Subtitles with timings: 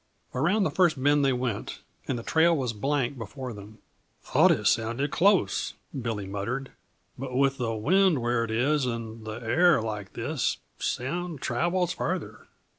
[0.33, 3.77] Around the first bend they went, and the trail was blank before them.
[4.23, 6.71] "Thought it sounded close," Billy muttered,
[7.19, 12.47] "but with the wind where it is and the air like this, sound travels farther.